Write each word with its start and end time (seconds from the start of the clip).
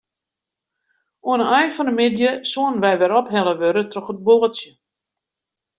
Oan 1.29 1.41
'e 1.43 1.47
ein 1.57 1.71
fan 1.75 1.89
'e 1.89 1.93
middei 1.97 2.35
soene 2.51 2.79
wy 2.83 2.93
wer 2.99 3.17
ophelle 3.19 3.53
wurde 3.61 3.83
troch 3.91 4.11
it 4.13 4.19
boatsje. 4.25 4.71